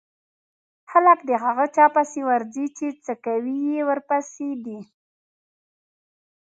[0.91, 4.79] خلک د هغه چا پسې ورځي چې څکوی يې ورپسې دی.